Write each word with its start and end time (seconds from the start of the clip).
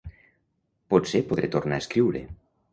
Potser 0.95 1.23
podré 1.29 1.53
tornar 1.59 1.81
a 1.81 1.85
escriure. 1.87 2.27